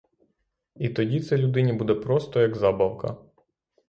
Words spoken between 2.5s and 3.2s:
забавка.